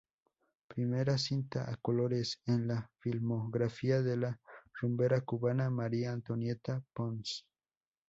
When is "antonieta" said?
6.11-6.83